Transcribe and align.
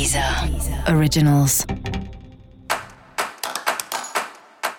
Deezer 0.00 0.24
Originals. 0.96 1.66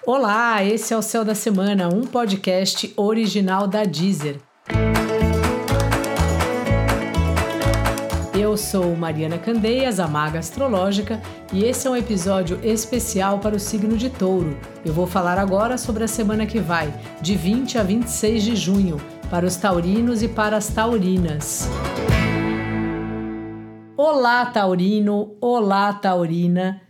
Olá, 0.03 0.63
esse 0.63 0.95
é 0.95 0.97
o 0.97 1.01
Céu 1.03 1.23
da 1.23 1.35
Semana, 1.35 1.89
um 1.89 2.07
podcast 2.07 2.91
original 2.97 3.67
da 3.67 3.83
Deezer. 3.83 4.37
Eu 8.33 8.57
sou 8.57 8.95
Mariana 8.95 9.37
Candeias, 9.37 9.99
a 9.99 10.07
Maga 10.07 10.39
Astrológica, 10.39 11.21
e 11.53 11.65
esse 11.65 11.85
é 11.85 11.91
um 11.91 11.95
episódio 11.95 12.59
especial 12.63 13.37
para 13.37 13.55
o 13.55 13.59
signo 13.59 13.95
de 13.95 14.09
Touro. 14.09 14.57
Eu 14.83 14.91
vou 14.91 15.05
falar 15.05 15.37
agora 15.37 15.77
sobre 15.77 16.03
a 16.03 16.07
semana 16.07 16.47
que 16.47 16.59
vai, 16.59 16.91
de 17.21 17.35
20 17.35 17.77
a 17.77 17.83
26 17.83 18.43
de 18.43 18.55
junho, 18.55 18.99
para 19.29 19.45
os 19.45 19.55
taurinos 19.55 20.23
e 20.23 20.27
para 20.27 20.57
as 20.57 20.69
taurinas. 20.69 21.69
Olá, 24.03 24.47
Taurino! 24.47 25.35
Olá, 25.39 25.93
Taurina! 25.93 26.81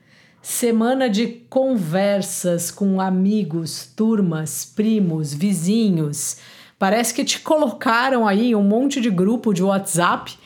Semana 0.42 1.10
de 1.10 1.28
conversas 1.50 2.72
com 2.72 3.02
amigos, 3.02 3.92
turmas, 3.98 4.64
primos, 4.64 5.34
vizinhos. 5.34 6.38
Parece 6.80 7.14
que 7.14 7.26
te 7.26 7.42
colocaram 7.42 8.26
aí 8.26 8.56
um 8.56 8.64
monte 8.64 9.02
de 9.02 9.10
grupo 9.10 9.54
de 9.54 9.62
WhatsApp 9.62 10.38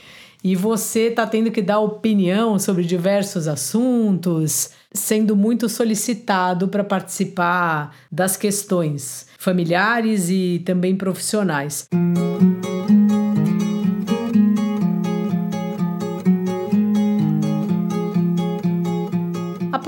e 0.43 0.55
você 0.55 1.09
está 1.09 1.27
tendo 1.27 1.51
que 1.51 1.61
dar 1.61 1.77
opinião 1.77 2.57
sobre 2.57 2.83
diversos 2.83 3.47
assuntos, 3.47 4.71
sendo 4.91 5.35
muito 5.35 5.69
solicitado 5.69 6.67
para 6.67 6.83
participar 6.83 7.95
das 8.11 8.35
questões 8.35 9.27
familiares 9.37 10.31
e 10.31 10.63
também 10.65 10.95
profissionais. 10.95 11.87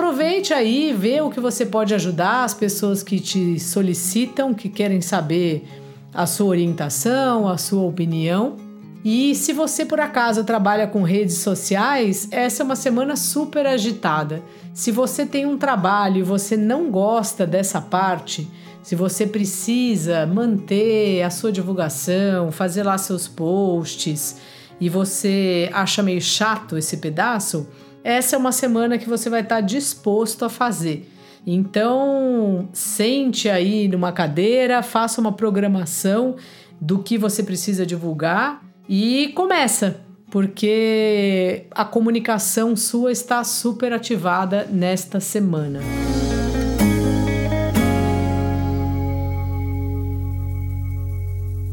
Aproveite 0.08 0.54
aí, 0.54 0.94
vê 0.94 1.20
o 1.20 1.30
que 1.30 1.42
você 1.42 1.66
pode 1.66 1.94
ajudar 1.94 2.46
as 2.46 2.54
pessoas 2.54 3.04
que 3.04 3.20
te 3.20 3.60
solicitam, 3.60 4.54
que 4.54 4.70
querem 4.70 5.02
saber 5.02 5.68
a 6.14 6.26
sua 6.26 6.48
orientação, 6.48 7.46
a 7.46 7.58
sua 7.58 7.84
opinião. 7.84 8.56
E 9.04 9.36
se 9.36 9.52
você 9.52 9.86
por 9.86 10.00
acaso 10.00 10.46
trabalha 10.46 10.88
com 10.88 11.04
redes 11.04 11.40
sociais, 11.40 12.30
essa 12.32 12.64
é 12.64 12.66
uma 12.66 12.78
semana 12.78 13.18
super 13.18 13.68
agitada. 13.68 14.42
Se 14.74 14.94
você 14.94 15.26
tem 15.26 15.46
um 15.46 15.58
trabalho 15.58 16.20
e 16.20 16.24
você 16.24 16.56
não 16.56 16.90
gosta 16.90 17.46
dessa 17.46 17.82
parte, 17.82 18.50
se 18.82 18.96
você 18.96 19.28
precisa 19.28 20.26
manter 20.26 21.22
a 21.22 21.30
sua 21.30 21.52
divulgação, 21.52 22.50
fazer 22.50 22.84
lá 22.84 22.98
seus 22.98 23.28
posts 23.28 24.38
e 24.80 24.88
você 24.88 25.70
acha 25.74 26.02
meio 26.02 26.22
chato 26.22 26.78
esse 26.78 26.96
pedaço, 26.96 27.68
essa 28.08 28.38
é 28.38 28.40
uma 28.40 28.54
semana 28.54 28.98
que 28.98 29.10
você 29.10 29.30
vai 29.30 29.42
estar 29.42 29.60
disposto 29.60 30.46
a 30.46 30.50
fazer. 30.50 31.12
Então, 31.46 32.70
sente 32.72 33.50
aí 33.50 33.90
numa 33.90 34.14
cadeira, 34.14 34.82
faça 34.82 35.20
uma 35.20 35.34
programação 35.34 36.38
do 36.80 37.00
que 37.00 37.18
você 37.18 37.44
precisa 37.44 37.86
divulgar 37.86 38.64
e 38.88 39.34
começa, 39.36 40.00
porque 40.32 41.66
a 41.72 41.84
comunicação 41.84 42.78
sua 42.78 43.12
está 43.12 43.44
super 43.44 43.92
ativada 43.92 44.66
nesta 44.72 45.20
semana. 45.20 45.82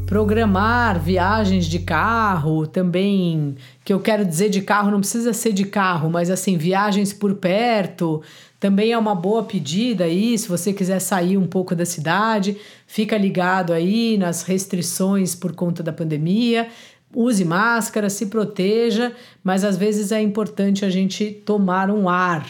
Programar 0.05 0.99
viagens 0.99 1.65
de 1.65 1.79
carro, 1.79 2.67
também, 2.67 3.55
que 3.83 3.91
eu 3.91 3.99
quero 3.99 4.23
dizer 4.23 4.49
de 4.49 4.61
carro, 4.61 4.91
não 4.91 4.99
precisa 4.99 5.33
ser 5.33 5.51
de 5.51 5.65
carro, 5.65 6.09
mas 6.09 6.29
assim, 6.29 6.57
viagens 6.57 7.11
por 7.11 7.35
perto, 7.35 8.21
também 8.59 8.91
é 8.91 8.97
uma 8.97 9.15
boa 9.15 9.43
pedida 9.43 10.03
aí, 10.03 10.37
se 10.37 10.47
você 10.47 10.71
quiser 10.71 10.99
sair 10.99 11.37
um 11.37 11.47
pouco 11.47 11.75
da 11.75 11.85
cidade, 11.85 12.57
fica 12.85 13.17
ligado 13.17 13.73
aí 13.73 14.17
nas 14.17 14.43
restrições 14.43 15.35
por 15.35 15.53
conta 15.53 15.81
da 15.81 15.91
pandemia. 15.91 16.67
Use 17.13 17.45
máscara, 17.45 18.09
se 18.09 18.25
proteja, 18.25 19.13
mas 19.43 19.63
às 19.63 19.77
vezes 19.77 20.11
é 20.11 20.21
importante 20.21 20.83
a 20.83 20.89
gente 20.89 21.31
tomar 21.31 21.89
um 21.89 22.09
ar, 22.09 22.45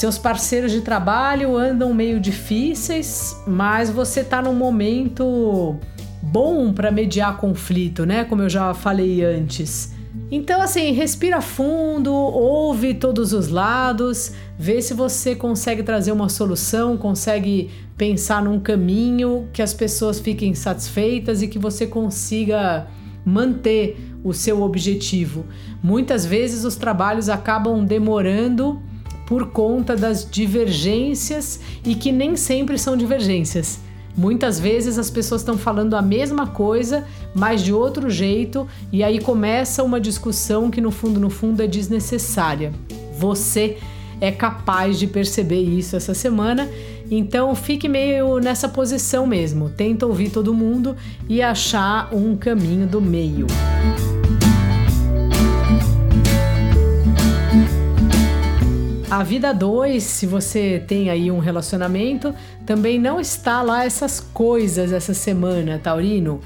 Seus 0.00 0.16
parceiros 0.16 0.72
de 0.72 0.80
trabalho 0.80 1.58
andam 1.58 1.92
meio 1.92 2.18
difíceis, 2.18 3.36
mas 3.46 3.90
você 3.90 4.20
está 4.20 4.40
num 4.40 4.54
momento 4.54 5.76
bom 6.22 6.72
para 6.72 6.90
mediar 6.90 7.36
conflito, 7.36 8.06
né? 8.06 8.24
Como 8.24 8.40
eu 8.40 8.48
já 8.48 8.72
falei 8.72 9.22
antes. 9.22 9.92
Então, 10.30 10.62
assim, 10.62 10.92
respira 10.92 11.42
fundo, 11.42 12.14
ouve 12.14 12.94
todos 12.94 13.34
os 13.34 13.48
lados, 13.48 14.32
vê 14.58 14.80
se 14.80 14.94
você 14.94 15.36
consegue 15.36 15.82
trazer 15.82 16.12
uma 16.12 16.30
solução, 16.30 16.96
consegue 16.96 17.70
pensar 17.94 18.42
num 18.42 18.58
caminho 18.58 19.50
que 19.52 19.60
as 19.60 19.74
pessoas 19.74 20.18
fiquem 20.18 20.54
satisfeitas 20.54 21.42
e 21.42 21.46
que 21.46 21.58
você 21.58 21.86
consiga 21.86 22.86
manter 23.22 23.98
o 24.24 24.32
seu 24.32 24.62
objetivo. 24.62 25.44
Muitas 25.82 26.24
vezes 26.24 26.64
os 26.64 26.74
trabalhos 26.74 27.28
acabam 27.28 27.84
demorando 27.84 28.80
por 29.30 29.46
conta 29.46 29.94
das 29.94 30.28
divergências 30.28 31.60
e 31.84 31.94
que 31.94 32.10
nem 32.10 32.34
sempre 32.34 32.76
são 32.76 32.96
divergências. 32.96 33.78
Muitas 34.16 34.58
vezes 34.58 34.98
as 34.98 35.08
pessoas 35.08 35.42
estão 35.42 35.56
falando 35.56 35.94
a 35.94 36.02
mesma 36.02 36.48
coisa, 36.48 37.06
mas 37.32 37.62
de 37.62 37.72
outro 37.72 38.10
jeito, 38.10 38.66
e 38.92 39.04
aí 39.04 39.20
começa 39.20 39.84
uma 39.84 40.00
discussão 40.00 40.68
que 40.68 40.80
no 40.80 40.90
fundo, 40.90 41.20
no 41.20 41.30
fundo 41.30 41.62
é 41.62 41.68
desnecessária. 41.68 42.72
Você 43.18 43.78
é 44.20 44.32
capaz 44.32 44.98
de 44.98 45.06
perceber 45.06 45.62
isso 45.62 45.94
essa 45.94 46.12
semana, 46.12 46.68
então 47.08 47.54
fique 47.54 47.88
meio 47.88 48.40
nessa 48.40 48.68
posição 48.68 49.28
mesmo. 49.28 49.70
Tenta 49.70 50.06
ouvir 50.06 50.30
todo 50.30 50.52
mundo 50.52 50.96
e 51.28 51.40
achar 51.40 52.12
um 52.12 52.34
caminho 52.36 52.84
do 52.84 53.00
meio. 53.00 53.46
A 59.10 59.24
vida 59.24 59.52
2, 59.52 60.00
se 60.00 60.24
você 60.24 60.80
tem 60.86 61.10
aí 61.10 61.32
um 61.32 61.40
relacionamento, 61.40 62.32
também 62.64 62.96
não 62.96 63.18
está 63.18 63.60
lá 63.60 63.84
essas 63.84 64.20
coisas 64.20 64.92
essa 64.92 65.12
semana, 65.12 65.80
Taurino. 65.82 66.40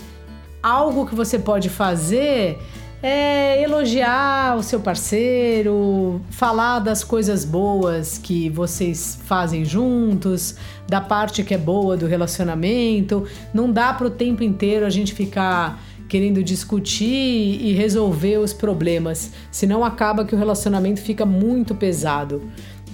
Algo 0.63 1.05
que 1.05 1.15
você 1.15 1.39
pode 1.39 1.69
fazer 1.69 2.59
é 3.03 3.63
elogiar 3.63 4.57
o 4.57 4.63
seu 4.63 4.81
parceiro, 4.81 6.23
falar 6.31 6.79
das 6.79 7.05
coisas 7.05 7.45
boas 7.45 8.17
que 8.17 8.49
vocês 8.49 9.21
fazem 9.27 9.63
juntos, 9.63 10.57
da 10.89 11.03
parte 11.03 11.45
que 11.45 11.53
é 11.53 11.59
boa 11.59 11.99
do 11.99 12.07
relacionamento. 12.07 13.27
Não 13.53 13.71
dá 13.71 13.93
para 13.93 14.07
o 14.07 14.11
tempo 14.11 14.43
inteiro 14.43 14.87
a 14.87 14.91
gente 14.91 15.13
ficar 15.13 15.79
querendo 16.15 16.45
discutir 16.45 17.61
e 17.61 17.73
resolver 17.73 18.39
os 18.39 18.53
problemas, 18.53 19.33
senão 19.51 19.85
acaba 19.85 20.25
que 20.25 20.33
o 20.33 20.39
relacionamento 20.39 21.01
fica 21.01 21.27
muito 21.27 21.75
pesado. 21.75 22.41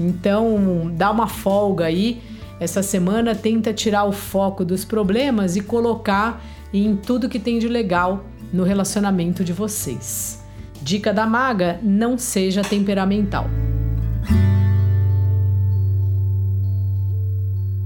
Então, 0.01 0.91
dá 0.95 1.11
uma 1.11 1.27
folga 1.27 1.85
aí. 1.85 2.23
Essa 2.59 2.83
semana 2.83 3.35
tenta 3.35 3.75
tirar 3.75 4.05
o 4.05 4.13
foco 4.13 4.65
dos 4.65 4.87
problemas 4.87 5.55
e 5.55 5.61
colocar 5.61 6.43
em 6.73 6.97
tudo 6.97 7.29
que 7.29 7.39
tem 7.39 7.59
de 7.59 7.69
legal 7.69 8.25
no 8.51 8.65
relacionamento 8.65 9.45
de 9.45 9.53
vocês. 9.53 10.43
Dica 10.81 11.13
da 11.13 11.27
maga: 11.27 11.79
não 11.83 12.17
seja 12.17 12.63
temperamental. 12.63 13.51